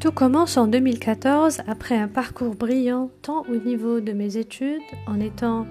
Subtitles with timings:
[0.00, 5.20] Tout commence en 2014 après un parcours brillant tant au niveau de mes études en
[5.20, 5.66] étant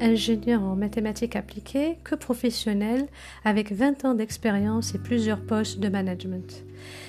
[0.00, 3.08] ingénieur en mathématiques appliquées que professionnel
[3.44, 6.64] avec 20 ans d'expérience et plusieurs postes de management.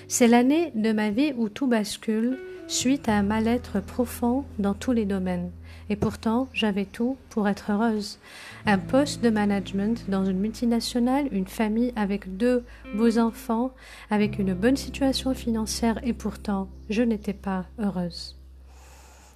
[0.08, 4.94] C'est l'année de ma vie où tout bascule suite à un mal-être profond dans tous
[4.94, 5.52] les domaines.
[5.94, 8.18] Et pourtant, j'avais tout pour être heureuse.
[8.66, 12.64] Un poste de management dans une multinationale, une famille avec deux
[12.96, 13.70] beaux enfants,
[14.10, 18.40] avec une bonne situation financière et pourtant, je n'étais pas heureuse.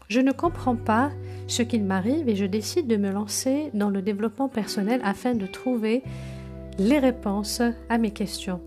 [0.09, 1.11] Je ne comprends pas
[1.45, 5.45] ce qu'il m'arrive et je décide de me lancer dans le développement personnel afin de
[5.45, 6.01] trouver
[6.79, 8.61] les réponses à mes questions.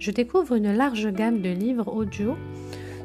[0.00, 2.34] Je découvre une large gamme de livres audio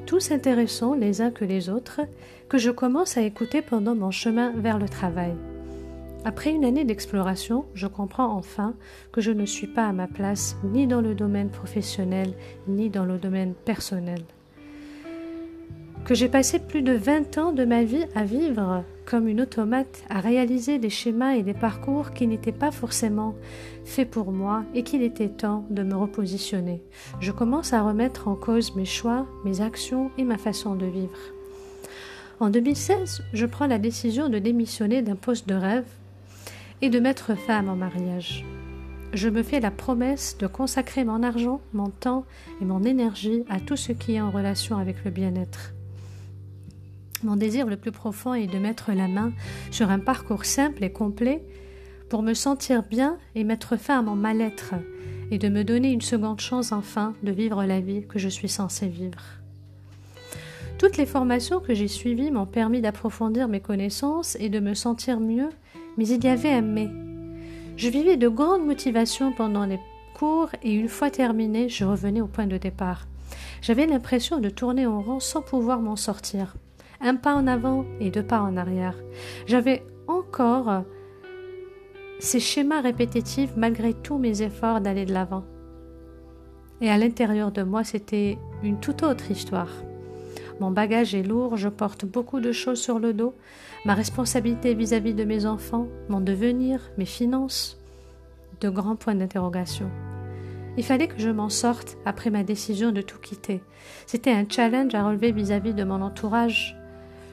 [0.08, 2.00] tous intéressants les uns que les autres,
[2.48, 5.36] que je commence à écouter pendant mon chemin vers le travail.
[6.24, 8.74] Après une année d'exploration, je comprends enfin
[9.12, 12.34] que je ne suis pas à ma place ni dans le domaine professionnel
[12.70, 14.22] ni dans le domaine personnel
[16.08, 20.04] que j'ai passé plus de 20 ans de ma vie à vivre comme une automate,
[20.10, 23.36] à réaliser des schémas et des parcours qui n'étaient pas forcément
[23.84, 26.82] faits pour moi et qu'il était temps de me repositionner.
[27.20, 31.20] Je commence à remettre en cause mes choix, mes actions et ma façon de vivre.
[32.40, 35.88] En 2016, je prends la décision de démissionner d'un poste de rêve
[36.82, 38.46] et de mettre à mon mariage.
[39.12, 42.24] Je me fais la promesse de consacrer mon argent, mon temps
[42.62, 45.74] et mon énergie à tout ce qui est en relation avec le bien-être.
[47.23, 49.32] Mon désir le plus profond est de mettre la main
[49.71, 51.43] sur un parcours simple et complet
[52.09, 54.76] pour me sentir bien et mettre fin à mon mal-être
[55.32, 58.49] et de me donner une seconde chance enfin de vivre la vie que je suis
[58.49, 59.24] censée vivre.
[60.77, 65.19] Toutes les formations que j'ai suivies m'ont permis d'approfondir mes connaissances et de me sentir
[65.19, 65.50] mieux,
[65.97, 66.90] mais il y avait un mais.
[67.78, 69.79] Je vivais de grandes motivations pendant les
[70.13, 73.08] cours et une fois terminé, je revenais au point de départ.
[73.63, 76.56] J'avais l'impression de tourner en rond sans pouvoir m'en sortir
[77.02, 78.96] un pas en avant et deux pas en arrière.
[79.46, 80.84] J'avais encore
[82.19, 85.44] ces schémas répétitifs malgré tous mes efforts d'aller de l'avant.
[86.81, 89.72] Et à l'intérieur de moi, c'était une toute autre histoire.
[90.59, 93.36] Mon bagage est lourd, je porte beaucoup de choses sur le dos,
[93.86, 97.80] ma responsabilité vis-à-vis de mes enfants, mon devenir, mes finances,
[98.62, 99.90] de grands points d'interrogation.
[100.78, 103.62] Il fallait que je m'en sorte après ma décision de tout quitter.
[104.06, 106.75] C'était un challenge à relever vis-à-vis -vis de mon entourage,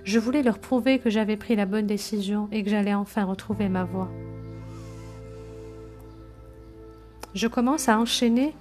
[0.04, 3.68] je voulais leur prouver que j'avais pris la bonne décision et que j'allais enfin retrouver
[3.68, 4.10] ma voie.
[7.34, 8.54] Je commence à enchaîner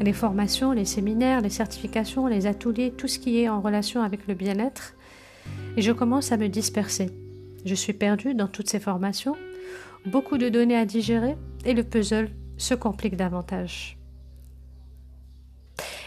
[0.00, 4.26] les formations, les séminaires, les certifications, les ateliers, tout ce qui est en relation avec
[4.26, 4.94] le bien-être,
[5.76, 7.10] et je commence à me disperser.
[7.64, 9.36] Je suis perdue dans toutes ces formations,
[10.06, 13.98] beaucoup de données à digérer, et le puzzle se complique davantage.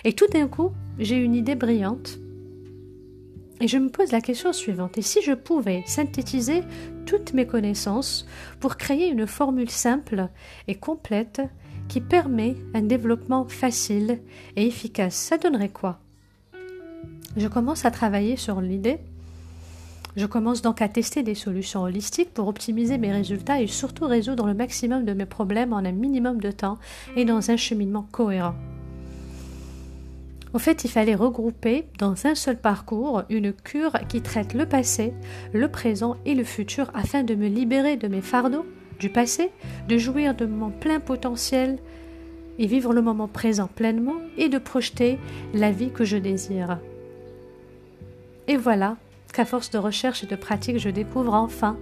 [0.03, 2.19] Et tout d'un coup, j'ai une idée brillante
[3.61, 4.97] et je me pose la question suivante.
[4.97, 6.63] Et si je pouvais synthétiser
[7.05, 8.27] toutes mes connaissances
[8.59, 10.27] pour créer une formule simple
[10.67, 11.41] et complète
[11.87, 14.19] qui permet un développement facile
[14.55, 15.99] et efficace, ça donnerait quoi?
[17.37, 18.99] Je commence à travailler sur l'idée.
[20.15, 24.47] Je commence donc à tester des solutions holistiques pour optimiser mes résultats et surtout résoudre
[24.47, 26.77] le maximum de mes problèmes en un minimum de temps
[27.17, 28.55] et dans un cheminement cohérent.
[30.55, 35.13] Au fait, il fallait regrouper dans un seul parcours une cure qui traite le passé,
[35.51, 38.65] le présent et le futur afin de me libérer de mes fardeaux
[38.97, 39.51] du passé,
[39.89, 41.77] de jouir de mon plein potentiel
[42.57, 45.19] et vivre le moment présent pleinement et de projeter
[45.53, 46.79] la vie que je désire.
[48.47, 48.95] Et voilà
[49.33, 51.77] qu'à force de recherche et de pratique, je découvre enfin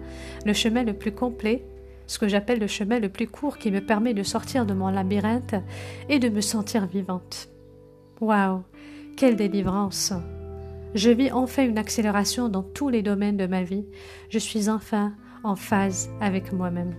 [0.48, 1.64] le chemin le plus complet,
[2.08, 4.90] ce que j'appelle le chemin le plus court qui me permet de sortir de mon
[4.90, 5.54] labyrinthe
[6.10, 7.53] et de me sentir vivante.
[8.22, 8.63] Waouh,
[9.18, 10.13] quelle délivrance
[10.96, 13.85] Je vis enfin une accélération dans tous les domaines de ma vie.
[14.29, 15.13] Je suis enfin
[15.44, 16.95] en phase avec moi-même.